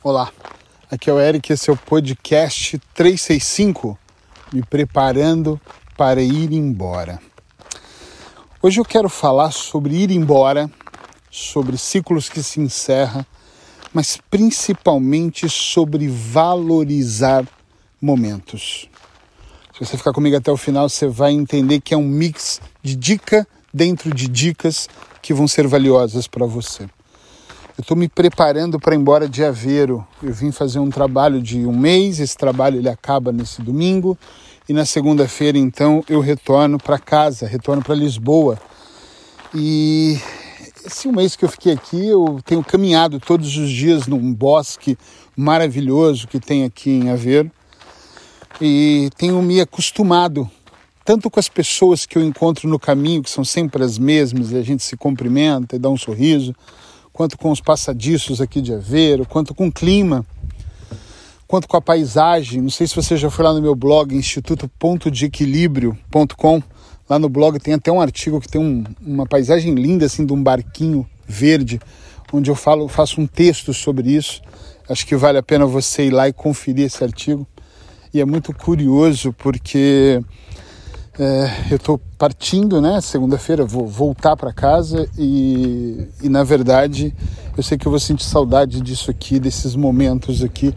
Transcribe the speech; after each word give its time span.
Olá, 0.00 0.30
aqui 0.88 1.10
é 1.10 1.12
o 1.12 1.18
Eric, 1.18 1.52
esse 1.52 1.68
é 1.68 1.72
o 1.72 1.76
podcast 1.76 2.78
365, 2.94 3.98
me 4.52 4.62
preparando 4.62 5.60
para 5.96 6.22
ir 6.22 6.52
embora. 6.52 7.18
Hoje 8.62 8.78
eu 8.78 8.84
quero 8.84 9.08
falar 9.08 9.50
sobre 9.50 9.96
ir 9.96 10.12
embora, 10.12 10.70
sobre 11.32 11.76
ciclos 11.76 12.28
que 12.28 12.44
se 12.44 12.60
encerram, 12.60 13.26
mas 13.92 14.20
principalmente 14.30 15.48
sobre 15.48 16.06
valorizar 16.06 17.44
momentos. 18.00 18.88
Se 19.76 19.84
você 19.84 19.96
ficar 19.96 20.12
comigo 20.12 20.36
até 20.36 20.52
o 20.52 20.56
final, 20.56 20.88
você 20.88 21.08
vai 21.08 21.32
entender 21.32 21.80
que 21.80 21.92
é 21.92 21.96
um 21.96 22.06
mix 22.06 22.60
de 22.84 22.94
dica 22.94 23.44
dentro 23.74 24.14
de 24.14 24.28
dicas 24.28 24.88
que 25.20 25.34
vão 25.34 25.48
ser 25.48 25.66
valiosas 25.66 26.28
para 26.28 26.46
você. 26.46 26.88
Eu 27.78 27.82
estou 27.82 27.96
me 27.96 28.08
preparando 28.08 28.80
para 28.80 28.96
ir 28.96 28.98
embora 28.98 29.28
de 29.28 29.44
Aveiro. 29.44 30.04
Eu 30.20 30.34
vim 30.34 30.50
fazer 30.50 30.80
um 30.80 30.90
trabalho 30.90 31.40
de 31.40 31.64
um 31.64 31.72
mês, 31.72 32.18
esse 32.18 32.36
trabalho 32.36 32.78
ele 32.78 32.88
acaba 32.88 33.30
nesse 33.30 33.62
domingo 33.62 34.18
e 34.68 34.72
na 34.72 34.84
segunda-feira 34.84 35.56
então 35.56 36.02
eu 36.08 36.18
retorno 36.18 36.76
para 36.76 36.98
casa, 36.98 37.46
retorno 37.46 37.80
para 37.80 37.94
Lisboa. 37.94 38.58
E 39.54 40.18
esse 40.84 41.06
mês 41.06 41.36
que 41.36 41.44
eu 41.44 41.48
fiquei 41.48 41.72
aqui, 41.72 42.04
eu 42.04 42.40
tenho 42.44 42.64
caminhado 42.64 43.20
todos 43.20 43.56
os 43.56 43.70
dias 43.70 44.08
num 44.08 44.34
bosque 44.34 44.98
maravilhoso 45.36 46.26
que 46.26 46.40
tem 46.40 46.64
aqui 46.64 46.90
em 46.90 47.10
Aveiro 47.10 47.48
e 48.60 49.08
tenho 49.16 49.40
me 49.40 49.60
acostumado 49.60 50.50
tanto 51.04 51.30
com 51.30 51.38
as 51.38 51.48
pessoas 51.48 52.04
que 52.04 52.18
eu 52.18 52.24
encontro 52.24 52.68
no 52.68 52.78
caminho, 52.78 53.22
que 53.22 53.30
são 53.30 53.44
sempre 53.44 53.82
as 53.82 53.96
mesmas, 53.98 54.50
e 54.50 54.56
a 54.56 54.62
gente 54.62 54.82
se 54.82 54.94
cumprimenta 54.94 55.76
e 55.76 55.78
dá 55.78 55.88
um 55.88 55.96
sorriso, 55.96 56.54
quanto 57.18 57.36
com 57.36 57.50
os 57.50 57.60
passadiços 57.60 58.40
aqui 58.40 58.60
de 58.60 58.72
Aveiro, 58.72 59.26
quanto 59.26 59.52
com 59.52 59.66
o 59.66 59.72
clima, 59.72 60.24
quanto 61.48 61.66
com 61.66 61.76
a 61.76 61.82
paisagem. 61.82 62.62
Não 62.62 62.70
sei 62.70 62.86
se 62.86 62.94
você 62.94 63.16
já 63.16 63.28
foi 63.28 63.44
lá 63.44 63.52
no 63.52 63.60
meu 63.60 63.74
blog, 63.74 64.14
instituto.deequilibrio.com. 64.14 66.62
Lá 67.10 67.18
no 67.18 67.28
blog 67.28 67.58
tem 67.58 67.74
até 67.74 67.90
um 67.90 68.00
artigo 68.00 68.40
que 68.40 68.46
tem 68.46 68.60
um, 68.60 68.84
uma 69.04 69.26
paisagem 69.26 69.74
linda 69.74 70.06
assim 70.06 70.24
de 70.24 70.32
um 70.32 70.40
barquinho 70.40 71.04
verde, 71.26 71.80
onde 72.32 72.52
eu 72.52 72.54
falo, 72.54 72.86
faço 72.86 73.20
um 73.20 73.26
texto 73.26 73.74
sobre 73.74 74.12
isso. 74.12 74.40
Acho 74.88 75.04
que 75.04 75.16
vale 75.16 75.38
a 75.38 75.42
pena 75.42 75.66
você 75.66 76.06
ir 76.06 76.10
lá 76.10 76.28
e 76.28 76.32
conferir 76.32 76.86
esse 76.86 77.02
artigo. 77.02 77.44
E 78.14 78.20
é 78.20 78.24
muito 78.24 78.54
curioso 78.54 79.32
porque 79.32 80.22
é, 81.18 81.50
eu 81.68 81.76
estou 81.76 82.00
partindo, 82.16 82.80
né? 82.80 83.00
Segunda-feira 83.00 83.64
vou 83.64 83.86
voltar 83.86 84.36
para 84.36 84.52
casa 84.52 85.08
e, 85.18 86.06
e, 86.22 86.28
na 86.28 86.44
verdade, 86.44 87.12
eu 87.56 87.62
sei 87.62 87.76
que 87.76 87.86
eu 87.86 87.90
vou 87.90 87.98
sentir 87.98 88.24
saudade 88.24 88.80
disso 88.80 89.10
aqui, 89.10 89.40
desses 89.40 89.74
momentos 89.74 90.44
aqui. 90.44 90.72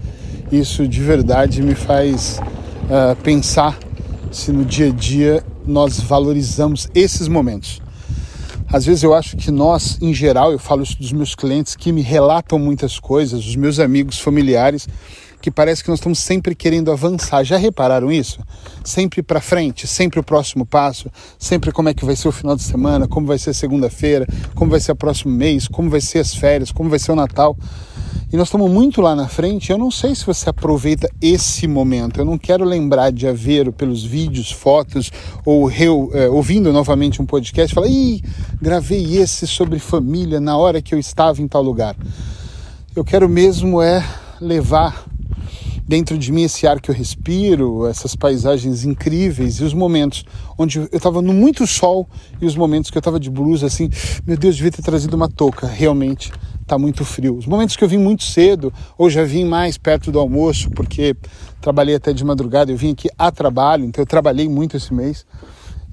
Isso 0.52 0.88
de 0.88 1.00
verdade 1.00 1.62
me 1.62 1.76
faz 1.76 2.40
uh, 2.86 3.16
pensar 3.22 3.78
se 4.32 4.52
no 4.52 4.66
dia 4.66 4.88
a 4.88 4.92
dia 4.92 5.44
nós 5.66 6.00
valorizamos 6.00 6.90
esses 6.96 7.28
momentos. 7.28 7.80
Às 8.68 8.86
vezes 8.86 9.04
eu 9.04 9.14
acho 9.14 9.38
que 9.38 9.52
nós, 9.52 9.98
em 10.02 10.14
geral, 10.14 10.52
eu 10.52 10.58
falo 10.58 10.82
isso 10.82 10.98
dos 10.98 11.12
meus 11.12 11.36
clientes 11.36 11.76
que 11.76 11.92
me 11.92 12.02
relatam 12.02 12.58
muitas 12.58 12.98
coisas, 13.00 13.46
os 13.46 13.56
meus 13.56 13.80
amigos, 13.80 14.18
familiares, 14.18 14.88
que 15.42 15.50
parece 15.50 15.84
que 15.84 15.90
nós 15.90 16.00
estamos 16.00 16.20
sempre 16.20 16.54
querendo 16.54 16.92
avançar. 16.92 17.44
Já 17.44 17.58
repararam 17.58 18.12
isso? 18.12 18.40
Sempre 18.84 19.24
para 19.24 19.42
frente, 19.42 19.88
sempre 19.88 20.20
o 20.20 20.24
próximo 20.24 20.66
passo, 20.66 21.10
sempre 21.40 21.72
como 21.72 21.90
é 21.90 21.94
que 21.94 22.06
vai 22.06 22.16
ser 22.16 22.28
o 22.28 22.32
final 22.32 22.56
de 22.56 22.64
semana, 22.64 23.08
como 23.08 23.26
vai 23.26 23.40
ser 23.40 23.54
segunda-feira, 23.54 24.28
como 24.56 24.70
vai 24.70 24.80
ser 24.80 24.92
o 24.92 24.96
próximo 24.96 25.34
mês, 25.34 25.68
como 25.68 25.90
vai 25.90 26.00
ser 26.00 26.20
as 26.20 26.36
férias, 26.36 26.72
como 26.72 26.90
vai 26.90 27.00
ser 27.00 27.12
o 27.12 27.16
Natal. 27.16 27.58
E 28.32 28.38
nós 28.38 28.48
estamos 28.48 28.72
muito 28.72 29.02
lá 29.02 29.14
na 29.14 29.28
frente. 29.28 29.72
Eu 29.72 29.78
não 29.78 29.92
sei 29.92 30.16
se 30.16 30.26
você 30.26 30.50
aproveita 30.50 31.10
esse 31.22 31.68
momento. 31.68 32.22
Eu 32.22 32.26
não 32.26 32.38
quero 32.38 32.64
lembrar 32.64 33.12
de 33.12 33.28
haver 33.28 33.74
pelos 33.74 34.06
vídeos, 34.06 34.52
fotos 34.52 35.12
ou 35.44 35.70
é, 35.70 36.30
ouvindo 36.30 36.72
novamente 36.72 37.22
um 37.22 37.26
podcast, 37.26 37.76
falar: 37.76 37.88
"Ih, 37.88 38.24
gravei 38.62 39.18
esse 39.18 39.46
sobre 39.46 39.80
família 39.80 40.40
na 40.40 40.56
hora 40.56 40.82
que 40.82 40.96
eu 40.96 41.00
estava 41.00 41.42
em 41.42 41.48
tal 41.48 41.62
lugar". 41.62 41.96
Eu 42.96 43.04
quero 43.04 43.28
mesmo 43.28 43.82
é 43.82 44.02
levar 44.40 45.06
dentro 45.92 46.18
de 46.18 46.32
mim 46.32 46.44
esse 46.44 46.66
ar 46.66 46.80
que 46.80 46.90
eu 46.90 46.96
respiro, 46.96 47.86
essas 47.86 48.16
paisagens 48.16 48.86
incríveis 48.86 49.56
e 49.60 49.66
os 49.66 49.74
momentos 49.74 50.24
onde 50.58 50.80
eu 50.80 50.88
estava 50.90 51.22
no 51.22 51.34
muito 51.34 51.68
sol 51.68 52.08
e 52.40 52.46
os 52.46 52.56
momentos 52.56 52.90
que 52.90 52.98
eu 52.98 53.02
estava 53.02 53.20
de 53.20 53.30
blusa 53.30 53.66
assim, 53.68 53.90
meu 54.26 54.38
Deus, 54.38 54.56
devia 54.56 54.72
ter 54.72 54.82
trazido 54.82 55.18
uma 55.18 55.28
touca, 55.28 55.68
realmente 55.68 56.32
está 56.62 56.78
muito 56.78 57.04
frio. 57.04 57.36
Os 57.36 57.46
momentos 57.46 57.76
que 57.76 57.84
eu 57.84 57.90
vim 57.90 57.98
muito 57.98 58.24
cedo 58.24 58.74
ou 58.98 59.10
já 59.10 59.26
vim 59.26 59.44
mais 59.44 59.78
perto 59.78 60.14
do 60.14 60.20
almoço, 60.20 60.70
porque 60.70 61.14
trabalhei 61.60 61.96
até 61.96 62.14
de 62.14 62.24
madrugada, 62.24 62.72
eu 62.72 62.78
vim 62.78 62.94
aqui 62.94 63.10
a 63.18 63.30
trabalho, 63.30 63.84
então 63.84 64.02
eu 64.02 64.08
trabalhei 64.08 64.48
muito 64.48 64.78
esse 64.78 64.94
mês. 64.94 65.26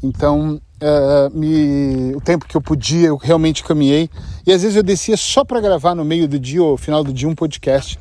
Então, 0.01 0.61
uh, 0.81 1.37
me, 1.37 2.15
o 2.15 2.21
tempo 2.21 2.47
que 2.47 2.57
eu 2.57 2.61
podia, 2.61 3.09
eu 3.09 3.17
realmente 3.17 3.65
caminhei. 3.65 4.09
E 4.47 4.53
às 4.53 4.63
vezes 4.63 4.77
eu 4.77 4.83
descia 4.85 5.17
só 5.17 5.45
para 5.45 5.61
gravar 5.61 5.97
no 5.97 6.05
meio 6.05 6.29
do 6.29 6.39
dia 6.39 6.63
ou 6.63 6.77
final 6.77 7.03
do 7.03 7.13
dia 7.13 7.29
um 7.29 7.35
podcast 7.35 7.99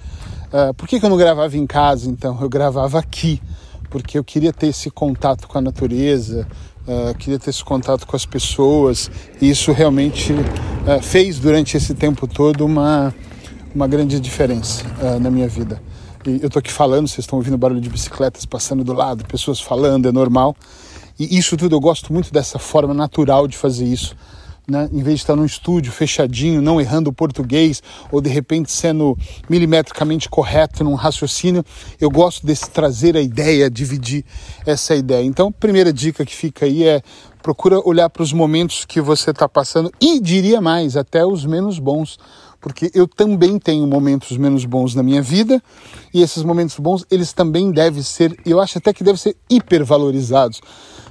Uh, 0.47 0.73
por 0.73 0.87
que, 0.87 0.99
que 0.99 1.05
eu 1.05 1.09
não 1.09 1.17
gravava 1.17 1.57
em 1.57 1.67
casa 1.67 2.09
então? 2.09 2.37
Eu 2.39 2.47
gravava 2.47 2.97
aqui, 2.97 3.41
porque 3.89 4.17
eu 4.17 4.23
queria 4.23 4.53
ter 4.53 4.67
esse 4.67 4.89
contato 4.89 5.47
com 5.47 5.57
a 5.57 5.61
natureza, 5.61 6.47
uh, 6.87 7.13
queria 7.17 7.37
ter 7.37 7.49
esse 7.49 7.63
contato 7.63 8.07
com 8.07 8.15
as 8.15 8.25
pessoas, 8.25 9.11
e 9.41 9.49
isso 9.49 9.73
realmente 9.73 10.31
uh, 10.31 11.01
fez 11.01 11.37
durante 11.37 11.75
esse 11.75 11.93
tempo 11.93 12.25
todo 12.27 12.65
uma, 12.65 13.13
uma 13.75 13.87
grande 13.87 14.19
diferença 14.19 14.85
na 15.19 15.29
minha 15.29 15.47
vida. 15.47 15.81
E 16.25 16.41
eu 16.41 16.47
estou 16.47 16.59
aqui 16.59 16.71
falando, 16.71 17.07
vocês 17.07 17.19
estão 17.19 17.37
ouvindo 17.37 17.57
barulho 17.57 17.81
de 17.81 17.89
bicicletas 17.89 18.45
passando 18.45 18.83
do 18.83 18.93
lado, 18.93 19.25
pessoas 19.25 19.59
falando, 19.59 20.07
é 20.07 20.11
normal. 20.11 20.55
E 21.19 21.37
isso 21.37 21.57
tudo 21.57 21.75
eu 21.75 21.79
gosto 21.79 22.13
muito 22.13 22.31
dessa 22.31 22.59
forma 22.59 22.93
natural 22.93 23.47
de 23.47 23.57
fazer 23.57 23.85
isso 23.85 24.15
né? 24.67 24.89
em 24.91 25.01
vez 25.01 25.17
de 25.17 25.23
estar 25.23 25.35
num 25.35 25.45
estúdio 25.45 25.91
fechadinho, 25.91 26.61
não 26.61 26.81
errando 26.81 27.09
o 27.09 27.13
português 27.13 27.81
ou 28.11 28.19
de 28.19 28.29
repente 28.29 28.71
sendo 28.71 29.17
milimetricamente 29.49 30.27
correto 30.29 30.83
num 30.83 30.93
raciocínio, 30.93 31.63
eu 31.99 32.09
gosto 32.09 32.45
de 32.45 32.53
trazer 32.69 33.15
a 33.15 33.21
ideia, 33.21 33.69
dividir 33.69 34.25
essa 34.65 34.95
ideia. 34.95 35.23
Então, 35.23 35.51
primeira 35.51 35.93
dica 35.93 36.25
que 36.25 36.35
fica 36.35 36.65
aí 36.65 36.83
é 36.83 37.01
procura 37.41 37.79
olhar 37.87 38.09
para 38.09 38.23
os 38.23 38.33
momentos 38.33 38.83
que 38.83 38.99
você 38.99 39.31
está 39.31 39.47
passando 39.47 39.89
e 40.01 40.19
diria 40.19 40.59
mais, 40.59 40.97
até 40.97 41.25
os 41.25 41.45
menos 41.45 41.79
bons, 41.79 42.17
porque 42.59 42.91
eu 42.93 43.07
também 43.07 43.59
tenho 43.59 43.85
momentos 43.87 44.37
menos 44.37 44.65
bons 44.65 44.95
na 44.95 45.03
minha 45.03 45.21
vida 45.21 45.61
e 46.13 46.21
esses 46.21 46.43
momentos 46.43 46.77
bons 46.79 47.05
eles 47.09 47.33
também 47.33 47.71
devem 47.71 48.03
ser, 48.03 48.35
eu 48.45 48.59
acho 48.59 48.77
até 48.77 48.93
que 48.93 49.03
devem 49.03 49.17
ser 49.17 49.35
hipervalorizados 49.49 50.61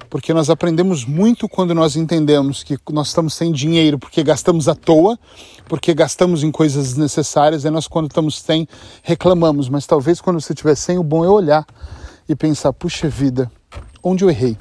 porque 0.09 0.33
nós 0.33 0.49
aprendemos 0.49 1.05
muito 1.05 1.47
quando 1.47 1.73
nós 1.73 1.95
entendemos 1.95 2.63
que 2.63 2.77
nós 2.91 3.09
estamos 3.09 3.33
sem 3.33 3.51
dinheiro 3.51 3.99
porque 3.99 4.23
gastamos 4.23 4.67
à 4.67 4.75
toa, 4.75 5.17
porque 5.67 5.93
gastamos 5.93 6.43
em 6.43 6.51
coisas 6.51 6.87
desnecessárias, 6.87 7.65
e 7.65 7.69
nós 7.69 7.87
quando 7.87 8.07
estamos 8.07 8.39
sem 8.39 8.67
reclamamos, 9.03 9.69
mas 9.69 9.85
talvez 9.85 10.21
quando 10.21 10.39
você 10.39 10.53
estiver 10.53 10.75
sem, 10.75 10.97
o 10.97 11.03
bom 11.03 11.23
é 11.25 11.29
olhar 11.29 11.65
e 12.27 12.35
pensar, 12.35 12.73
puxa 12.73 13.09
vida, 13.09 13.51
onde 14.03 14.23
eu 14.23 14.29
errei? 14.29 14.57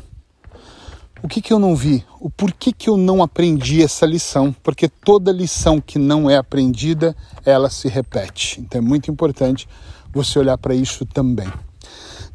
O 1.26 1.28
que, 1.28 1.42
que 1.42 1.53
eu 1.53 1.59
não 1.59 1.75
vi? 1.75 2.04
O 2.20 2.31
porquê 2.31 2.72
que 2.72 2.88
eu 2.88 2.97
não 2.97 3.20
aprendi 3.20 3.82
essa 3.82 4.06
lição? 4.06 4.54
Porque 4.62 4.88
toda 4.88 5.32
lição 5.32 5.81
que 5.81 5.98
não 5.98 6.31
é 6.31 6.37
aprendida, 6.37 7.16
ela 7.44 7.69
se 7.69 7.88
repete. 7.88 8.60
Então 8.60 8.78
é 8.78 8.81
muito 8.81 9.10
importante 9.10 9.69
você 10.14 10.38
olhar 10.38 10.56
para 10.56 10.72
isso 10.72 11.04
também. 11.04 11.53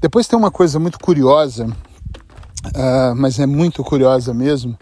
Depois 0.02 0.28
tem 0.28 0.38
uma 0.38 0.52
coisa 0.52 0.78
muito 0.78 1.00
curiosa 1.00 1.68
uh, 2.66 3.16
mas 3.16 3.40
é 3.40 3.46
muito 3.46 3.81
curiosa 3.81 4.34
mesmo, 4.34 4.78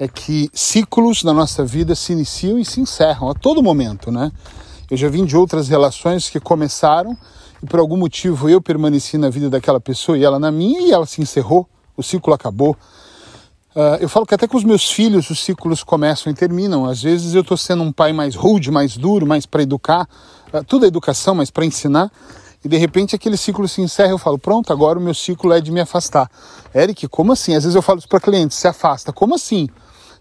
é 0.00 0.08
que 0.08 0.50
ciclos 0.52 1.22
na 1.22 1.32
nossa 1.32 1.64
vida 1.64 1.94
se 1.94 2.12
iniciam 2.12 2.58
e 2.58 2.64
se 2.64 2.80
encerram 2.80 3.30
a 3.30 3.34
todo 3.34 3.62
momento, 3.62 4.10
né? 4.10 4.32
Eu 4.90 4.96
já 4.96 5.08
vim 5.08 5.24
de 5.24 5.36
outras 5.36 5.68
relações 5.68 6.28
que 6.28 6.40
começaram 6.40 7.16
e 7.62 7.66
por 7.66 7.78
algum 7.78 7.96
motivo 7.96 8.48
eu 8.48 8.60
permaneci 8.60 9.16
na 9.16 9.30
vida 9.30 9.48
daquela 9.48 9.80
pessoa 9.80 10.18
e 10.18 10.24
ela 10.24 10.40
na 10.40 10.50
minha 10.50 10.80
e 10.80 10.90
ela 10.90 11.06
se 11.06 11.22
encerrou, 11.22 11.68
o 11.96 12.02
ciclo 12.02 12.34
acabou. 12.34 12.76
Uh, 13.74 13.98
eu 14.00 14.08
falo 14.08 14.24
que 14.24 14.34
até 14.34 14.46
com 14.46 14.56
os 14.56 14.64
meus 14.64 14.90
filhos 14.90 15.30
os 15.30 15.42
ciclos 15.42 15.82
começam 15.82 16.30
e 16.30 16.34
terminam. 16.34 16.86
Às 16.86 17.02
vezes 17.02 17.34
eu 17.34 17.40
estou 17.40 17.56
sendo 17.56 17.82
um 17.82 17.90
pai 17.90 18.12
mais 18.12 18.34
rude, 18.34 18.70
mais 18.70 18.96
duro, 18.96 19.26
mais 19.26 19.46
para 19.46 19.62
educar, 19.62 20.08
uh, 20.52 20.62
tudo 20.64 20.84
é 20.84 20.88
educação, 20.88 21.34
mas 21.34 21.50
para 21.50 21.64
ensinar 21.64 22.10
e 22.64 22.68
de 22.68 22.78
repente 22.78 23.14
aquele 23.14 23.36
ciclo 23.36 23.68
se 23.68 23.82
encerra, 23.82 24.12
eu 24.12 24.18
falo, 24.18 24.38
pronto, 24.38 24.72
agora 24.72 24.98
o 24.98 25.02
meu 25.02 25.12
ciclo 25.12 25.52
é 25.52 25.60
de 25.60 25.70
me 25.70 25.80
afastar. 25.80 26.30
Eric, 26.74 27.06
como 27.08 27.32
assim? 27.32 27.54
Às 27.54 27.64
vezes 27.64 27.76
eu 27.76 27.82
falo 27.82 27.98
isso 27.98 28.08
para 28.08 28.18
clientes, 28.18 28.56
se 28.56 28.66
afasta. 28.66 29.12
Como 29.12 29.34
assim? 29.34 29.68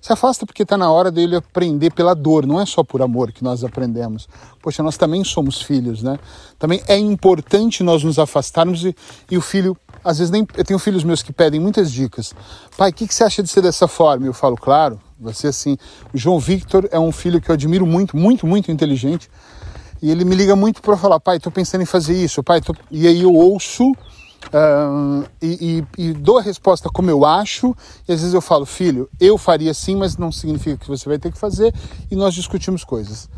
Se 0.03 0.11
afasta 0.11 0.45
porque 0.45 0.63
está 0.63 0.77
na 0.77 0.91
hora 0.91 1.09
dele 1.09 1.37
aprender 1.37 1.89
pela 1.93 2.13
dor, 2.13 2.45
não 2.45 2.59
é 2.59 2.65
só 2.65 2.83
por 2.83 3.01
amor 3.01 3.31
que 3.31 3.41
nós 3.41 3.63
aprendemos. 3.63 4.27
Poxa, 4.61 4.83
nós 4.83 4.97
também 4.97 5.23
somos 5.23 5.61
filhos, 5.61 6.03
né? 6.03 6.19
Também 6.59 6.83
é 6.89 6.97
importante 6.97 7.81
nós 7.83 8.03
nos 8.03 8.19
afastarmos 8.19 8.83
e, 8.83 8.93
e 9.31 9.37
o 9.37 9.41
filho, 9.41 9.77
às 10.03 10.17
vezes 10.17 10.29
nem. 10.29 10.45
Eu 10.57 10.65
tenho 10.65 10.77
filhos 10.77 11.05
meus 11.05 11.23
que 11.23 11.31
pedem 11.31 11.57
muitas 11.57 11.89
dicas. 11.89 12.35
Pai, 12.75 12.89
o 12.89 12.93
que, 12.93 13.07
que 13.07 13.15
você 13.15 13.23
acha 13.23 13.41
de 13.41 13.47
ser 13.47 13.61
dessa 13.61 13.87
forma? 13.87 14.25
Eu 14.25 14.33
falo, 14.33 14.57
claro, 14.57 14.99
ser 15.33 15.47
assim. 15.47 15.77
O 16.13 16.17
João 16.17 16.37
Victor 16.37 16.85
é 16.91 16.99
um 16.99 17.13
filho 17.13 17.39
que 17.39 17.49
eu 17.49 17.53
admiro 17.53 17.85
muito, 17.85 18.17
muito, 18.17 18.45
muito 18.45 18.73
inteligente 18.73 19.31
E 20.01 20.11
ele 20.11 20.25
me 20.25 20.35
liga 20.35 20.53
muito 20.53 20.81
para 20.81 20.97
falar, 20.97 21.17
pai, 21.21 21.37
estou 21.37 21.49
pensando 21.49 21.81
em 21.81 21.85
fazer 21.85 22.21
isso, 22.21 22.43
pai, 22.43 22.59
tô... 22.59 22.75
e 22.91 23.07
aí 23.07 23.21
eu 23.21 23.33
ouço 23.33 23.89
e, 25.41 25.83
e, 25.97 26.09
e, 26.09 26.13
dou 26.13 26.37
a 26.37 26.41
resposta 26.41 26.89
como 26.89 27.09
eu 27.09 27.25
acho, 27.25 27.75
e 28.07 28.11
às 28.11 28.19
vezes 28.19 28.33
eu 28.33 28.41
falo, 28.41 28.65
filho, 28.65 29.09
eu 29.19 29.37
faria 29.37 29.73
sim, 29.73 29.95
mas 29.95 30.17
não 30.17 30.31
significa 30.31 30.77
que 30.77 30.87
você 30.87 31.07
vai 31.07 31.17
ter 31.17 31.31
que 31.31 31.37
fazer, 31.37 31.73
e 32.09 32.15
nós 32.15 32.33
discutimos 32.33 32.83
coisas. 32.83 33.29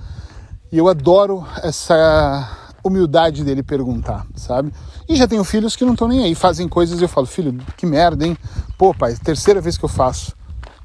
E 0.72 0.78
eu 0.78 0.88
adoro 0.88 1.46
essa 1.63 2.66
humildade 2.84 3.44
dele 3.44 3.63
perguntar, 3.63 4.25
sabe? 4.36 4.72
E 5.07 5.16
já 5.16 5.28
tenho 5.28 5.44
filhos 5.44 5.75
que 5.75 5.86
não 5.86 5.94
estão 5.94 6.07
nem 6.07 6.24
aí, 6.24 6.36
fazem 6.36 6.68
coisas 6.68 7.00
e 7.00 7.04
eu 7.04 7.10
falo, 7.10 7.25
filho, 7.25 7.58
que 7.78 7.86
merda, 7.86 8.25
hein? 8.25 8.38
Pô, 8.78 8.94
pai, 8.94 9.16
terceira 9.16 9.62
vez 9.62 9.78
que 9.78 9.86
eu 9.86 9.90
faço. 9.90 10.36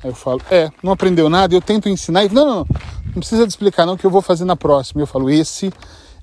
Aí 0.03 0.11
eu 0.11 0.15
falo, 0.15 0.41
é, 0.51 0.71
não 0.83 0.93
aprendeu 0.93 1.29
nada, 1.29 1.55
eu 1.55 1.61
tento 1.61 1.89
ensinar, 1.89 2.25
e 2.25 2.29
não, 2.31 2.47
não, 2.47 2.55
não, 2.57 2.67
não 3.07 3.15
precisa 3.15 3.45
explicar 3.45 3.85
não, 3.85 3.97
que 3.97 4.07
eu 4.07 4.11
vou 4.11 4.23
fazer 4.23 4.45
na 4.45 4.57
próxima. 4.57 5.03
Eu 5.03 5.07
falo, 5.07 5.29
esse, 5.29 5.71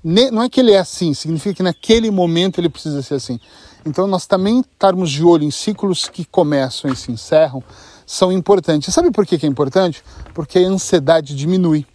não 0.03 0.41
é 0.41 0.49
que 0.49 0.59
ele 0.59 0.71
é 0.71 0.79
assim, 0.79 1.13
significa 1.13 1.55
que 1.55 1.63
naquele 1.63 2.09
momento 2.09 2.59
ele 2.59 2.69
precisa 2.69 3.01
ser 3.01 3.15
assim. 3.15 3.39
Então 3.87 4.05
nós 4.05 4.27
também 4.27 4.59
estarmos 4.59 5.09
de 5.09 5.23
olho 5.23 5.43
em 5.43 5.51
ciclos 5.51 6.07
que 6.09 6.25
começam 6.25 6.91
e 6.91 6.95
se 6.95 7.11
encerram 7.11 7.63
são 8.05 8.31
importantes. 8.31 8.93
Sabe 8.93 9.11
por 9.11 9.25
que, 9.25 9.43
é 9.45 9.49
importante? 9.49 10.03
Porque 10.33 10.59
a 10.59 10.67
ansiedade 10.67 11.35
diminui. 11.35 11.85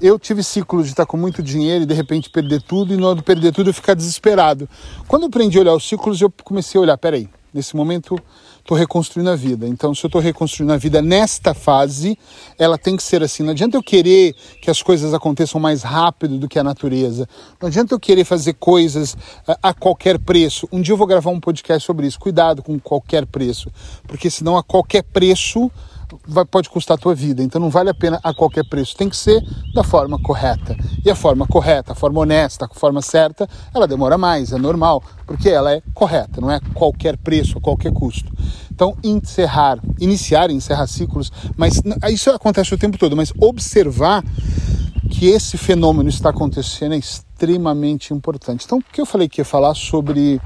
Eu 0.00 0.18
tive 0.18 0.42
ciclos 0.42 0.86
de 0.86 0.92
estar 0.92 1.04
com 1.04 1.16
muito 1.16 1.42
dinheiro 1.42 1.84
e 1.84 1.86
de 1.86 1.92
repente 1.92 2.30
perder 2.30 2.62
tudo, 2.62 2.94
e 2.94 2.96
no 2.96 3.14
de 3.14 3.22
perder 3.22 3.52
tudo 3.52 3.68
eu 3.68 3.74
ficar 3.74 3.94
desesperado. 3.94 4.68
Quando 5.06 5.22
eu 5.22 5.28
aprendi 5.28 5.58
a 5.58 5.60
olhar 5.60 5.74
os 5.74 5.86
ciclos, 5.86 6.20
eu 6.20 6.32
comecei 6.42 6.78
a 6.78 6.82
olhar, 6.82 6.96
peraí, 6.96 7.28
nesse 7.52 7.76
momento 7.76 8.18
estou 8.70 8.78
reconstruindo 8.78 9.30
a 9.30 9.34
vida. 9.34 9.66
Então, 9.66 9.92
se 9.92 10.04
eu 10.04 10.08
estou 10.08 10.20
reconstruindo 10.20 10.72
a 10.72 10.76
vida 10.76 11.02
nesta 11.02 11.52
fase, 11.52 12.16
ela 12.56 12.78
tem 12.78 12.96
que 12.96 13.02
ser 13.02 13.20
assim. 13.20 13.42
Não 13.42 13.50
adianta 13.50 13.76
eu 13.76 13.82
querer 13.82 14.32
que 14.62 14.70
as 14.70 14.80
coisas 14.80 15.12
aconteçam 15.12 15.60
mais 15.60 15.82
rápido 15.82 16.38
do 16.38 16.48
que 16.48 16.56
a 16.56 16.62
natureza. 16.62 17.28
Não 17.60 17.68
adianta 17.68 17.94
eu 17.94 17.98
querer 17.98 18.24
fazer 18.24 18.54
coisas 18.54 19.16
a, 19.46 19.70
a 19.70 19.74
qualquer 19.74 20.20
preço. 20.20 20.68
Um 20.70 20.80
dia 20.80 20.92
eu 20.92 20.96
vou 20.96 21.06
gravar 21.06 21.30
um 21.30 21.40
podcast 21.40 21.84
sobre 21.84 22.06
isso. 22.06 22.20
Cuidado 22.20 22.62
com 22.62 22.78
qualquer 22.78 23.26
preço, 23.26 23.72
porque 24.06 24.30
senão 24.30 24.56
a 24.56 24.62
qualquer 24.62 25.02
preço 25.02 25.70
vai, 26.26 26.44
pode 26.44 26.68
custar 26.68 26.96
a 26.96 26.98
tua 26.98 27.14
vida. 27.14 27.42
Então 27.42 27.60
não 27.60 27.70
vale 27.70 27.90
a 27.90 27.94
pena 27.94 28.20
a 28.22 28.32
qualquer 28.34 28.64
preço. 28.68 28.96
Tem 28.96 29.08
que 29.08 29.16
ser 29.16 29.42
da 29.74 29.82
forma 29.82 30.20
correta. 30.20 30.76
E 31.04 31.10
a 31.10 31.14
forma 31.14 31.46
correta, 31.46 31.92
a 31.92 31.94
forma 31.94 32.20
honesta, 32.20 32.66
a 32.70 32.74
forma 32.74 33.02
certa, 33.02 33.48
ela 33.74 33.86
demora 33.86 34.16
mais, 34.18 34.52
é 34.52 34.58
normal, 34.58 35.02
porque 35.26 35.48
ela 35.48 35.72
é 35.72 35.82
correta, 35.94 36.40
não 36.40 36.50
é 36.50 36.60
qualquer 36.74 37.16
preço, 37.16 37.58
a 37.58 37.60
qualquer 37.60 37.92
custo. 37.92 38.32
Então, 38.70 38.96
encerrar, 39.02 39.78
iniciar 39.98 40.50
encerrar 40.50 40.86
ciclos, 40.86 41.30
mas 41.56 41.82
isso 42.10 42.30
acontece 42.30 42.74
o 42.74 42.78
tempo 42.78 42.96
todo, 42.96 43.16
mas 43.16 43.32
observar 43.38 44.24
que 45.10 45.26
esse 45.26 45.58
fenômeno 45.58 46.08
está 46.08 46.30
acontecendo 46.30 46.94
é 46.94 46.98
extremamente 46.98 48.14
importante. 48.14 48.64
Então, 48.64 48.78
o 48.78 48.82
que 48.82 49.00
eu 49.00 49.06
falei 49.06 49.28
que 49.28 49.40
ia 49.40 49.44
falar 49.44 49.74
sobre 49.74 50.40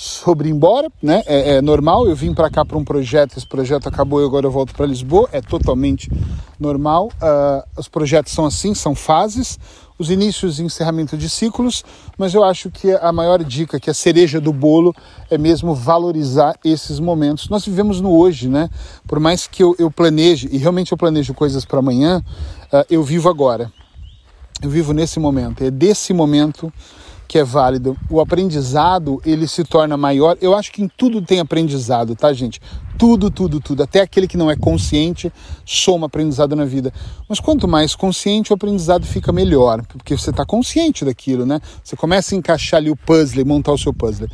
sobre 0.00 0.48
ir 0.48 0.52
embora, 0.52 0.88
né? 1.02 1.24
É, 1.26 1.56
é 1.56 1.60
normal. 1.60 2.06
Eu 2.06 2.14
vim 2.14 2.32
para 2.32 2.48
cá 2.48 2.64
para 2.64 2.78
um 2.78 2.84
projeto, 2.84 3.36
esse 3.36 3.44
projeto 3.44 3.88
acabou 3.88 4.22
e 4.22 4.24
agora 4.24 4.46
eu 4.46 4.50
volto 4.50 4.72
para 4.72 4.86
Lisboa. 4.86 5.28
É 5.32 5.40
totalmente 5.40 6.08
normal. 6.56 7.08
Uh, 7.14 7.66
os 7.76 7.88
projetos 7.88 8.32
são 8.32 8.46
assim, 8.46 8.74
são 8.74 8.94
fases, 8.94 9.58
os 9.98 10.08
inícios 10.08 10.60
e 10.60 10.62
encerramento 10.62 11.18
de 11.18 11.28
ciclos. 11.28 11.82
Mas 12.16 12.32
eu 12.32 12.44
acho 12.44 12.70
que 12.70 12.92
a 12.92 13.10
maior 13.10 13.42
dica, 13.42 13.80
que 13.80 13.90
a 13.90 13.94
cereja 13.94 14.40
do 14.40 14.52
bolo, 14.52 14.94
é 15.28 15.36
mesmo 15.36 15.74
valorizar 15.74 16.54
esses 16.64 17.00
momentos. 17.00 17.48
Nós 17.48 17.64
vivemos 17.64 18.00
no 18.00 18.16
hoje, 18.16 18.48
né? 18.48 18.70
Por 19.04 19.18
mais 19.18 19.48
que 19.48 19.64
eu, 19.64 19.74
eu 19.80 19.90
planeje 19.90 20.48
e 20.52 20.58
realmente 20.58 20.92
eu 20.92 20.96
planejo 20.96 21.34
coisas 21.34 21.64
para 21.64 21.80
amanhã, 21.80 22.22
uh, 22.72 22.84
eu 22.88 23.02
vivo 23.02 23.28
agora. 23.28 23.68
Eu 24.62 24.70
vivo 24.70 24.92
nesse 24.92 25.18
momento. 25.18 25.64
É 25.64 25.72
desse 25.72 26.12
momento 26.12 26.72
que 27.28 27.38
é 27.38 27.44
válido. 27.44 27.94
O 28.08 28.20
aprendizado, 28.20 29.20
ele 29.24 29.46
se 29.46 29.62
torna 29.62 29.98
maior. 29.98 30.38
Eu 30.40 30.56
acho 30.56 30.72
que 30.72 30.82
em 30.82 30.88
tudo 30.88 31.20
tem 31.20 31.38
aprendizado, 31.38 32.16
tá, 32.16 32.32
gente? 32.32 32.58
Tudo, 32.96 33.30
tudo, 33.30 33.60
tudo. 33.60 33.82
Até 33.82 34.00
aquele 34.00 34.26
que 34.26 34.38
não 34.38 34.50
é 34.50 34.56
consciente 34.56 35.30
soma 35.64 36.06
aprendizado 36.06 36.56
na 36.56 36.64
vida. 36.64 36.92
Mas 37.28 37.38
quanto 37.38 37.68
mais 37.68 37.94
consciente, 37.94 38.50
o 38.50 38.54
aprendizado 38.54 39.04
fica 39.04 39.30
melhor, 39.30 39.84
porque 39.86 40.16
você 40.16 40.30
está 40.30 40.46
consciente 40.46 41.04
daquilo, 41.04 41.44
né? 41.44 41.60
Você 41.84 41.94
começa 41.94 42.34
a 42.34 42.38
encaixar 42.38 42.78
ali 42.78 42.90
o 42.90 42.96
puzzle, 42.96 43.44
montar 43.44 43.72
o 43.72 43.78
seu 43.78 43.92
puzzle. 43.92 44.28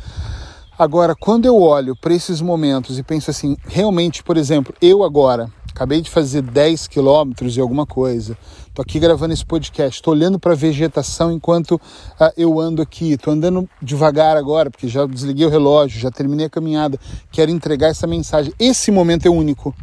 Agora, 0.79 1.15
quando 1.15 1.45
eu 1.45 1.61
olho 1.61 1.95
para 1.95 2.13
esses 2.13 2.41
momentos 2.41 2.97
e 2.97 3.03
penso 3.03 3.29
assim, 3.29 3.57
realmente, 3.67 4.23
por 4.23 4.37
exemplo, 4.37 4.73
eu 4.81 5.03
agora 5.03 5.49
acabei 5.75 6.01
de 6.01 6.09
fazer 6.09 6.41
10 6.41 6.87
quilômetros 6.87 7.57
e 7.57 7.59
alguma 7.59 7.85
coisa, 7.85 8.37
Tô 8.75 8.81
aqui 8.81 8.99
gravando 8.99 9.33
esse 9.33 9.45
podcast, 9.45 10.03
tô 10.03 10.11
olhando 10.11 10.37
para 10.37 10.51
a 10.51 10.55
vegetação 10.55 11.31
enquanto 11.31 11.75
uh, 11.75 12.29
eu 12.35 12.59
ando 12.59 12.81
aqui, 12.81 13.15
tô 13.15 13.31
andando 13.31 13.69
devagar 13.81 14.35
agora, 14.35 14.69
porque 14.69 14.89
já 14.89 15.05
desliguei 15.05 15.45
o 15.45 15.49
relógio, 15.49 15.97
já 15.97 16.11
terminei 16.11 16.47
a 16.47 16.49
caminhada, 16.49 16.99
quero 17.31 17.49
entregar 17.51 17.87
essa 17.87 18.05
mensagem. 18.05 18.53
Esse 18.59 18.91
momento 18.91 19.27
é 19.27 19.29
único. 19.29 19.73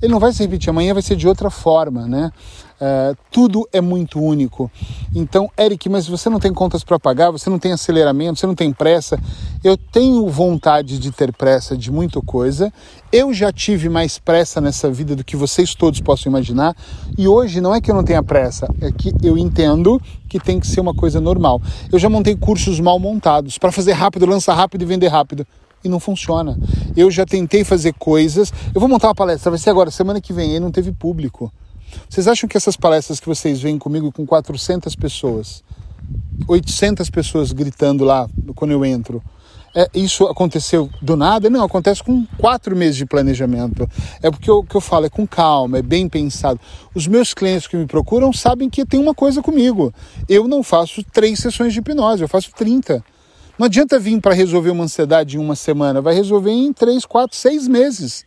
Ele 0.00 0.12
não 0.12 0.20
vai 0.20 0.32
se 0.32 0.40
repetir, 0.40 0.70
amanhã 0.70 0.94
vai 0.94 1.02
ser 1.02 1.16
de 1.16 1.26
outra 1.26 1.50
forma, 1.50 2.06
né? 2.06 2.30
Uh, 2.80 3.16
tudo 3.30 3.68
é 3.72 3.80
muito 3.80 4.20
único. 4.20 4.70
Então, 5.12 5.50
Eric, 5.58 5.88
mas 5.88 6.06
você 6.06 6.30
não 6.30 6.38
tem 6.38 6.52
contas 6.52 6.84
para 6.84 6.98
pagar, 6.98 7.32
você 7.32 7.50
não 7.50 7.58
tem 7.58 7.72
aceleramento, 7.72 8.38
você 8.38 8.46
não 8.46 8.54
tem 8.54 8.72
pressa. 8.72 9.18
Eu 9.64 9.76
tenho 9.76 10.28
vontade 10.28 10.98
de 10.98 11.10
ter 11.10 11.32
pressa 11.32 11.76
de 11.76 11.90
muita 11.90 12.20
coisa. 12.22 12.72
Eu 13.10 13.34
já 13.34 13.52
tive 13.52 13.88
mais 13.88 14.18
pressa 14.18 14.60
nessa 14.60 14.88
vida 14.88 15.16
do 15.16 15.24
que 15.24 15.36
vocês 15.36 15.74
todos 15.74 16.00
possam 16.00 16.30
imaginar. 16.30 16.76
E 17.16 17.26
hoje 17.26 17.60
não 17.60 17.74
é 17.74 17.80
que 17.80 17.90
eu 17.90 17.94
não 17.94 18.04
tenha 18.04 18.22
pressa, 18.22 18.72
é 18.80 18.92
que 18.92 19.12
eu 19.22 19.36
entendo 19.36 20.00
que 20.28 20.38
tem 20.38 20.60
que 20.60 20.66
ser 20.66 20.80
uma 20.80 20.94
coisa 20.94 21.20
normal. 21.20 21.60
Eu 21.90 21.98
já 21.98 22.08
montei 22.08 22.36
cursos 22.36 22.78
mal 22.78 22.98
montados 23.00 23.58
para 23.58 23.72
fazer 23.72 23.92
rápido, 23.92 24.24
lançar 24.24 24.54
rápido 24.54 24.82
e 24.82 24.84
vender 24.84 25.08
rápido 25.08 25.44
e 25.82 25.88
não 25.88 25.98
funciona. 25.98 26.58
Eu 26.96 27.10
já 27.10 27.24
tentei 27.24 27.64
fazer 27.64 27.94
coisas. 27.94 28.52
Eu 28.74 28.80
vou 28.80 28.88
montar 28.88 29.08
uma 29.08 29.14
palestra, 29.14 29.50
vai 29.50 29.58
ser 29.58 29.70
agora, 29.70 29.90
semana 29.90 30.20
que 30.20 30.32
vem, 30.32 30.54
e 30.54 30.60
não 30.60 30.70
teve 30.70 30.92
público. 30.92 31.52
Vocês 32.08 32.26
acham 32.26 32.48
que 32.48 32.56
essas 32.56 32.76
palestras 32.76 33.20
que 33.20 33.26
vocês 33.26 33.60
veem 33.60 33.78
comigo 33.78 34.10
com 34.12 34.26
400 34.26 34.94
pessoas, 34.96 35.62
800 36.46 37.10
pessoas 37.10 37.52
gritando 37.52 38.04
lá 38.04 38.28
quando 38.54 38.72
eu 38.72 38.84
entro, 38.84 39.22
é, 39.74 39.88
isso 39.94 40.24
aconteceu 40.24 40.88
do 41.00 41.16
nada? 41.16 41.50
Não, 41.50 41.62
acontece 41.62 42.02
com 42.02 42.26
quatro 42.38 42.74
meses 42.74 42.96
de 42.96 43.06
planejamento. 43.06 43.88
É 44.22 44.30
porque 44.30 44.50
o 44.50 44.62
que 44.62 44.74
eu 44.74 44.80
falo 44.80 45.06
é 45.06 45.10
com 45.10 45.26
calma, 45.26 45.78
é 45.78 45.82
bem 45.82 46.08
pensado. 46.08 46.58
Os 46.94 47.06
meus 47.06 47.34
clientes 47.34 47.66
que 47.66 47.76
me 47.76 47.86
procuram 47.86 48.32
sabem 48.32 48.70
que 48.70 48.84
tem 48.84 48.98
uma 48.98 49.14
coisa 49.14 49.42
comigo. 49.42 49.92
Eu 50.28 50.48
não 50.48 50.62
faço 50.62 51.04
três 51.12 51.38
sessões 51.38 51.72
de 51.72 51.80
hipnose, 51.80 52.22
eu 52.22 52.28
faço 52.28 52.50
30. 52.56 53.04
Não 53.58 53.66
adianta 53.66 53.98
vir 53.98 54.20
para 54.20 54.34
resolver 54.34 54.70
uma 54.70 54.84
ansiedade 54.84 55.36
em 55.36 55.40
uma 55.40 55.56
semana, 55.56 56.00
vai 56.00 56.14
resolver 56.14 56.50
em 56.50 56.72
três, 56.72 57.04
quatro, 57.04 57.36
seis 57.36 57.68
meses. 57.68 58.24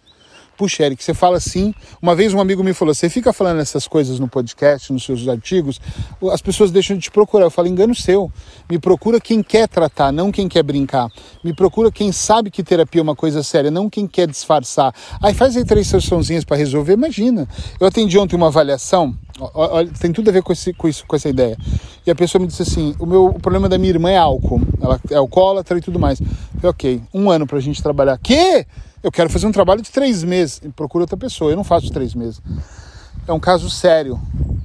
Puxa, 0.57 0.83
Eric, 0.83 1.03
você 1.03 1.13
fala 1.13 1.37
assim. 1.37 1.73
Uma 2.01 2.15
vez 2.15 2.33
um 2.33 2.39
amigo 2.39 2.63
me 2.63 2.73
falou: 2.73 2.93
você 2.93 3.09
fica 3.09 3.33
falando 3.33 3.59
essas 3.59 3.87
coisas 3.87 4.19
no 4.19 4.27
podcast, 4.27 4.91
nos 4.93 5.03
seus 5.03 5.27
artigos, 5.27 5.79
as 6.31 6.41
pessoas 6.41 6.71
deixam 6.71 6.95
de 6.95 7.03
te 7.03 7.11
procurar. 7.11 7.45
Eu 7.45 7.51
falo: 7.51 7.67
engano 7.67 7.95
seu. 7.95 8.31
Me 8.69 8.77
procura 8.77 9.19
quem 9.19 9.41
quer 9.41 9.67
tratar, 9.67 10.11
não 10.11 10.31
quem 10.31 10.47
quer 10.47 10.63
brincar. 10.63 11.09
Me 11.43 11.53
procura 11.53 11.91
quem 11.91 12.11
sabe 12.11 12.51
que 12.51 12.63
terapia 12.63 13.01
é 13.01 13.03
uma 13.03 13.15
coisa 13.15 13.41
séria, 13.43 13.71
não 13.71 13.89
quem 13.89 14.07
quer 14.07 14.27
disfarçar. 14.27 14.93
Aí 15.21 15.33
faz 15.33 15.57
aí 15.57 15.65
três 15.65 15.87
sessãozinhas 15.87 16.43
para 16.43 16.57
resolver. 16.57 16.93
Imagina. 16.93 17.47
Eu 17.79 17.87
atendi 17.87 18.17
ontem 18.17 18.35
uma 18.35 18.47
avaliação. 18.47 19.15
Olha, 19.53 19.89
tem 19.99 20.11
tudo 20.11 20.29
a 20.29 20.33
ver 20.33 20.43
com, 20.43 20.53
esse, 20.53 20.73
com, 20.73 20.87
isso, 20.87 21.03
com 21.07 21.15
essa 21.15 21.27
ideia. 21.27 21.57
E 22.05 22.11
a 22.11 22.15
pessoa 22.15 22.39
me 22.39 22.47
disse 22.47 22.61
assim: 22.61 22.95
o, 22.99 23.05
meu, 23.05 23.25
o 23.25 23.39
problema 23.39 23.67
da 23.67 23.77
minha 23.77 23.91
irmã 23.91 24.11
é 24.11 24.17
álcool. 24.17 24.61
Ela 24.79 24.99
é 25.09 25.15
alcoólatra 25.15 25.77
e 25.77 25.81
tudo 25.81 25.97
mais. 25.97 26.19
Eu 26.19 26.27
falei, 26.27 26.69
ok, 26.69 27.01
um 27.13 27.29
ano 27.31 27.47
para 27.47 27.57
a 27.57 27.61
gente 27.61 27.81
trabalhar. 27.81 28.17
Que? 28.19 28.65
Eu 29.03 29.11
quero 29.11 29.29
fazer 29.29 29.47
um 29.47 29.51
trabalho 29.51 29.81
de 29.81 29.89
três 29.89 30.23
meses. 30.23 30.61
Procura 30.75 31.03
outra 31.03 31.17
pessoa. 31.17 31.51
Eu 31.51 31.55
não 31.55 31.63
faço 31.63 31.91
três 31.91 32.13
meses. 32.13 32.39
É 33.27 33.33
um 33.33 33.39
caso 33.39 33.69
sério. 33.69 34.19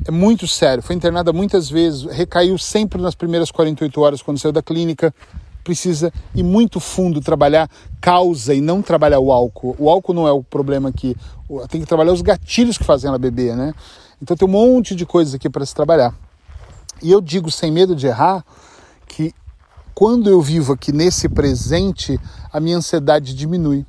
É 0.07 0.11
muito 0.11 0.47
sério. 0.47 0.83
Foi 0.83 0.95
internada 0.95 1.33
muitas 1.33 1.71
vezes. 1.71 2.05
Recaiu 2.05 2.59
sempre 2.59 3.01
nas 3.01 3.15
primeiras 3.15 3.51
48 3.51 4.01
horas 4.01 4.23
quando 4.23 4.39
saiu 4.39 4.53
da 4.53 4.63
clínica. 4.63 5.15
Precisa 5.65 6.13
ir 6.35 6.43
muito 6.43 6.79
fundo 6.79 7.21
trabalhar 7.21 7.69
causa 8.01 8.55
e 8.55 8.61
não 8.61 8.83
trabalhar 8.83 9.21
o 9.21 9.33
álcool. 9.33 9.75
O 9.79 9.89
álcool 9.89 10.13
não 10.13 10.29
é 10.29 10.33
o 10.33 10.43
problema 10.43 10.91
aqui. 10.91 11.17
Tem 11.71 11.81
que 11.81 11.87
trabalhar 11.87 12.13
os 12.13 12.23
gatilhos 12.23 12.77
que 12.77 12.85
fazem 12.85 13.09
ela 13.09 13.19
beber, 13.19 13.57
né? 13.57 13.73
Então 14.21 14.37
tem 14.37 14.47
um 14.47 14.51
monte 14.51 14.95
de 14.95 15.07
coisas 15.07 15.35
aqui 15.35 15.49
para 15.49 15.65
se 15.65 15.75
trabalhar. 15.75 16.15
E 17.03 17.11
eu 17.11 17.21
digo 17.21 17.51
sem 17.51 17.71
medo 17.71 17.97
de 17.97 18.07
errar 18.07 18.45
que 19.07 19.35
quando 19.97 20.29
eu 20.29 20.43
vivo 20.43 20.75
aqui 20.75 20.93
nesse 20.93 21.27
presente, 21.27 22.21
a 22.53 22.61
minha 22.61 22.77
ansiedade 22.77 23.35
diminui. 23.35 23.87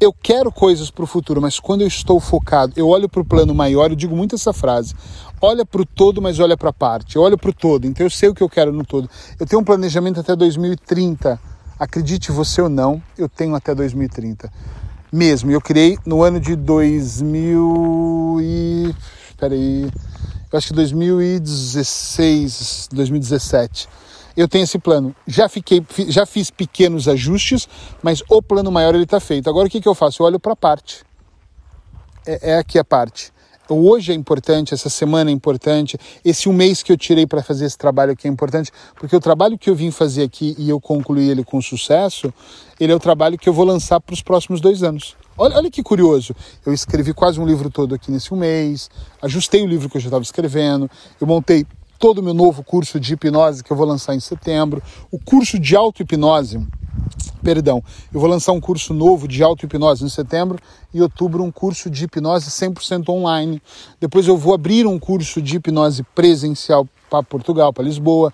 Eu 0.00 0.12
quero 0.12 0.52
coisas 0.52 0.88
para 0.88 1.02
o 1.02 1.06
futuro, 1.06 1.42
mas 1.42 1.58
quando 1.58 1.80
eu 1.80 1.88
estou 1.88 2.20
focado, 2.20 2.74
eu 2.76 2.88
olho 2.88 3.08
para 3.08 3.20
o 3.20 3.24
plano 3.24 3.52
maior, 3.52 3.90
eu 3.90 3.96
digo 3.96 4.14
muito 4.14 4.36
essa 4.36 4.52
frase: 4.52 4.94
olha 5.40 5.66
para 5.66 5.82
o 5.82 5.84
todo, 5.84 6.22
mas 6.22 6.38
olha 6.38 6.56
para 6.56 6.70
a 6.70 6.72
parte. 6.72 7.16
Eu 7.16 7.22
olho 7.22 7.36
para 7.36 7.50
o 7.50 7.52
todo, 7.52 7.88
então 7.88 8.06
eu 8.06 8.10
sei 8.10 8.28
o 8.28 8.34
que 8.34 8.40
eu 8.40 8.48
quero 8.48 8.72
no 8.72 8.84
todo. 8.84 9.10
Eu 9.36 9.44
tenho 9.44 9.60
um 9.60 9.64
planejamento 9.64 10.20
até 10.20 10.36
2030. 10.36 11.40
Acredite 11.76 12.30
você 12.30 12.62
ou 12.62 12.68
não, 12.68 13.02
eu 13.18 13.28
tenho 13.28 13.56
até 13.56 13.74
2030. 13.74 14.48
Mesmo, 15.12 15.50
eu 15.50 15.60
criei 15.60 15.98
no 16.06 16.22
ano 16.22 16.38
de 16.38 16.54
2000 16.54 18.38
e... 18.40 18.94
Espera 19.28 19.54
aí 19.54 19.90
eu 20.52 20.58
acho 20.58 20.68
que 20.68 20.74
2016, 20.74 22.90
2017. 22.92 23.88
Eu 24.36 24.48
tenho 24.48 24.64
esse 24.64 24.78
plano. 24.78 25.14
Já 25.26 25.48
fiquei, 25.48 25.84
já 26.08 26.26
fiz 26.26 26.50
pequenos 26.50 27.08
ajustes, 27.08 27.68
mas 28.02 28.22
o 28.28 28.42
plano 28.42 28.70
maior 28.70 28.94
ele 28.94 29.04
está 29.04 29.20
feito. 29.20 29.48
Agora 29.48 29.66
o 29.66 29.70
que, 29.70 29.80
que 29.80 29.88
eu 29.88 29.94
faço? 29.94 30.22
Eu 30.22 30.26
olho 30.26 30.40
para 30.40 30.52
a 30.52 30.56
parte. 30.56 31.04
É, 32.26 32.52
é 32.52 32.58
aqui 32.58 32.78
a 32.78 32.84
parte 32.84 33.32
hoje 33.70 34.12
é 34.12 34.14
importante, 34.14 34.74
essa 34.74 34.88
semana 34.88 35.30
é 35.30 35.32
importante, 35.32 35.98
esse 36.24 36.48
um 36.48 36.52
mês 36.52 36.82
que 36.82 36.92
eu 36.92 36.96
tirei 36.96 37.26
para 37.26 37.42
fazer 37.42 37.66
esse 37.66 37.78
trabalho 37.78 38.12
aqui 38.12 38.26
é 38.26 38.30
importante, 38.30 38.70
porque 38.94 39.14
o 39.14 39.20
trabalho 39.20 39.58
que 39.58 39.70
eu 39.70 39.74
vim 39.74 39.90
fazer 39.90 40.24
aqui 40.24 40.54
e 40.58 40.68
eu 40.68 40.80
concluí 40.80 41.30
ele 41.30 41.44
com 41.44 41.60
sucesso, 41.60 42.32
ele 42.78 42.92
é 42.92 42.94
o 42.94 43.00
trabalho 43.00 43.38
que 43.38 43.48
eu 43.48 43.52
vou 43.52 43.64
lançar 43.64 44.00
para 44.00 44.14
os 44.14 44.22
próximos 44.22 44.60
dois 44.60 44.82
anos. 44.82 45.16
Olha, 45.36 45.56
olha 45.56 45.70
que 45.70 45.82
curioso, 45.82 46.34
eu 46.64 46.72
escrevi 46.72 47.14
quase 47.14 47.40
um 47.40 47.46
livro 47.46 47.70
todo 47.70 47.94
aqui 47.94 48.10
nesse 48.10 48.34
um 48.34 48.36
mês, 48.36 48.90
ajustei 49.20 49.62
o 49.62 49.66
livro 49.66 49.88
que 49.88 49.96
eu 49.96 50.00
já 50.00 50.08
estava 50.08 50.22
escrevendo, 50.22 50.90
eu 51.20 51.26
montei 51.26 51.66
todo 52.02 52.18
o 52.18 52.22
meu 52.22 52.34
novo 52.34 52.64
curso 52.64 52.98
de 52.98 53.14
hipnose 53.14 53.62
que 53.62 53.72
eu 53.72 53.76
vou 53.76 53.86
lançar 53.86 54.12
em 54.12 54.18
setembro, 54.18 54.82
o 55.08 55.20
curso 55.20 55.56
de 55.56 55.76
auto-hipnose 55.76 56.66
perdão, 57.44 57.80
eu 58.12 58.18
vou 58.18 58.28
lançar 58.28 58.50
um 58.50 58.60
curso 58.60 58.92
novo 58.92 59.28
de 59.28 59.40
auto-hipnose 59.40 60.04
em 60.04 60.08
setembro 60.08 60.58
e 60.92 61.00
outubro 61.00 61.44
um 61.44 61.52
curso 61.52 61.88
de 61.88 62.04
hipnose 62.04 62.50
100% 62.50 63.08
online. 63.08 63.62
Depois 64.00 64.26
eu 64.26 64.36
vou 64.36 64.52
abrir 64.52 64.84
um 64.84 64.98
curso 64.98 65.40
de 65.40 65.56
hipnose 65.56 66.02
presencial 66.12 66.88
para 67.08 67.22
Portugal, 67.22 67.72
para 67.72 67.84
Lisboa. 67.84 68.32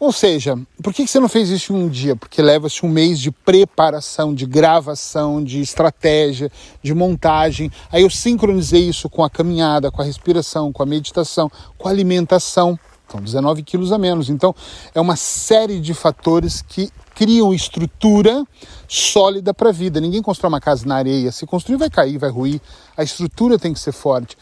Ou 0.00 0.12
seja, 0.12 0.58
por 0.82 0.94
que 0.94 1.06
você 1.06 1.20
não 1.20 1.28
fez 1.28 1.50
isso 1.50 1.74
em 1.74 1.76
um 1.76 1.86
dia? 1.86 2.16
Porque 2.16 2.40
leva-se 2.40 2.86
um 2.86 2.88
mês 2.88 3.20
de 3.20 3.30
preparação, 3.30 4.34
de 4.34 4.46
gravação, 4.46 5.44
de 5.44 5.60
estratégia, 5.60 6.50
de 6.82 6.94
montagem. 6.94 7.70
Aí 7.92 8.00
eu 8.02 8.08
sincronizei 8.08 8.88
isso 8.88 9.10
com 9.10 9.22
a 9.22 9.28
caminhada, 9.28 9.90
com 9.90 10.00
a 10.00 10.04
respiração, 10.04 10.72
com 10.72 10.82
a 10.82 10.86
meditação, 10.86 11.52
com 11.76 11.86
a 11.86 11.90
alimentação. 11.90 12.78
São 13.10 13.20
19 13.20 13.62
quilos 13.62 13.92
a 13.92 13.98
menos. 13.98 14.30
Então, 14.30 14.54
é 14.94 15.00
uma 15.00 15.16
série 15.16 15.78
de 15.78 15.92
fatores 15.92 16.62
que 16.62 16.90
criam 17.14 17.52
estrutura 17.52 18.42
sólida 18.88 19.52
para 19.52 19.68
a 19.68 19.72
vida. 19.72 20.00
Ninguém 20.00 20.22
constrói 20.22 20.48
uma 20.48 20.60
casa 20.60 20.86
na 20.86 20.96
areia. 20.96 21.30
Se 21.30 21.44
construir, 21.44 21.76
vai 21.76 21.90
cair, 21.90 22.16
vai 22.16 22.30
ruir. 22.30 22.58
A 22.96 23.02
estrutura 23.02 23.58
tem 23.58 23.74
que 23.74 23.80
ser 23.80 23.92
forte. 23.92 24.34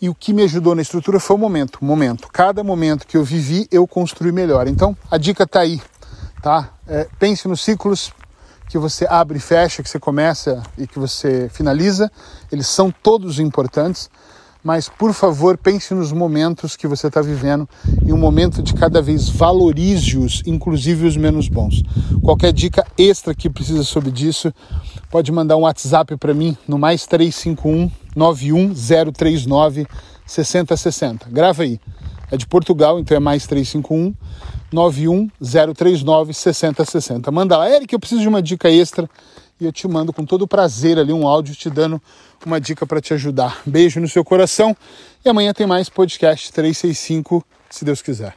E 0.00 0.08
o 0.08 0.14
que 0.14 0.32
me 0.32 0.42
ajudou 0.42 0.74
na 0.74 0.82
estrutura 0.82 1.20
foi 1.20 1.36
o 1.36 1.38
momento. 1.38 1.84
Momento. 1.84 2.28
Cada 2.32 2.64
momento 2.64 3.06
que 3.06 3.16
eu 3.16 3.24
vivi, 3.24 3.68
eu 3.70 3.86
construí 3.86 4.32
melhor. 4.32 4.66
Então, 4.66 4.96
a 5.10 5.18
dica 5.18 5.44
está 5.44 5.60
aí. 5.60 5.80
Tá? 6.42 6.70
É, 6.86 7.06
pense 7.18 7.46
nos 7.46 7.60
ciclos 7.60 8.12
que 8.68 8.78
você 8.78 9.06
abre 9.08 9.36
e 9.36 9.40
fecha, 9.40 9.82
que 9.82 9.90
você 9.90 9.98
começa 9.98 10.62
e 10.78 10.86
que 10.86 10.98
você 10.98 11.50
finaliza. 11.52 12.10
Eles 12.50 12.66
são 12.66 12.90
todos 12.90 13.38
importantes 13.38 14.08
mas 14.62 14.88
por 14.88 15.12
favor 15.12 15.56
pense 15.56 15.94
nos 15.94 16.12
momentos 16.12 16.76
que 16.76 16.86
você 16.86 17.06
está 17.06 17.20
vivendo 17.22 17.68
e 18.04 18.12
um 18.12 18.18
momento 18.18 18.62
de 18.62 18.74
cada 18.74 19.00
vez 19.00 19.28
valorize-os, 19.28 20.42
inclusive 20.46 21.06
os 21.06 21.16
menos 21.16 21.48
bons. 21.48 21.82
Qualquer 22.22 22.52
dica 22.52 22.86
extra 22.96 23.34
que 23.34 23.48
precisa 23.48 23.82
sobre 23.82 24.10
disso, 24.10 24.52
pode 25.10 25.32
mandar 25.32 25.56
um 25.56 25.62
WhatsApp 25.62 26.16
para 26.16 26.34
mim 26.34 26.56
no 26.68 26.78
mais 26.78 27.06
351 27.06 27.90
91039 28.14 29.86
6060. 30.26 31.28
Grava 31.30 31.62
aí. 31.62 31.80
É 32.30 32.36
de 32.36 32.46
Portugal, 32.46 33.00
então 33.00 33.16
é 33.16 33.20
mais 33.20 33.46
351 33.46 34.14
91039 34.72 36.32
6060. 36.32 37.30
Manda 37.30 37.56
lá, 37.56 37.68
Eric, 37.68 37.92
eu 37.92 37.98
preciso 37.98 38.20
de 38.20 38.28
uma 38.28 38.40
dica 38.40 38.70
extra 38.70 39.10
e 39.60 39.64
eu 39.64 39.72
te 39.72 39.86
mando 39.88 40.12
com 40.12 40.24
todo 40.24 40.46
prazer 40.46 40.98
ali 40.98 41.12
um 41.12 41.26
áudio 41.26 41.54
te 41.54 41.68
dando 41.68 42.00
uma 42.46 42.60
dica 42.60 42.86
para 42.86 43.00
te 43.00 43.12
ajudar. 43.12 43.60
Beijo 43.66 44.00
no 44.00 44.08
seu 44.08 44.24
coração 44.24 44.76
e 45.24 45.28
amanhã 45.28 45.52
tem 45.52 45.66
mais 45.66 45.88
podcast 45.88 46.52
365, 46.52 47.44
se 47.68 47.84
Deus 47.84 48.00
quiser. 48.00 48.34